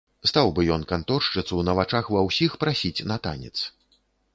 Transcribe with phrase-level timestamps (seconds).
[0.29, 3.57] Стаў бы ён канторшчыцу на вачах ва ўсіх прасіць на танец.